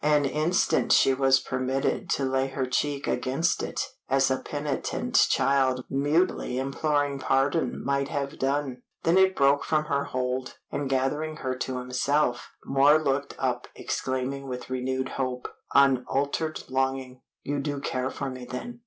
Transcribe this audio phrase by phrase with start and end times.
[0.03, 5.85] An instant she was permitted to lay her cheek against it as a penitent child
[5.91, 8.81] mutely imploring pardon might have done.
[9.03, 14.47] Then it broke from her hold, and gathering her to himself, Moor looked up exclaiming
[14.47, 18.79] with renewed hope, unaltered longing "You do care for me, then?